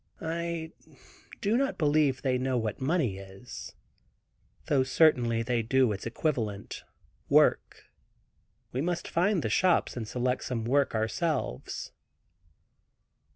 "I 0.23 0.71
do 1.41 1.55
not 1.57 1.77
believe 1.77 2.23
they 2.23 2.39
know 2.39 2.57
what 2.57 2.81
money 2.81 3.19
is, 3.19 3.75
though 4.65 4.81
certainly 4.81 5.43
they 5.43 5.61
do 5.61 5.91
its 5.91 6.07
equivalent—work. 6.07 7.83
We 8.71 8.81
must 8.81 9.07
find 9.07 9.43
the 9.43 9.49
shops 9.51 9.95
and 9.95 10.07
select 10.07 10.43
some 10.45 10.65
work 10.65 10.95
ourselves." 10.95 11.91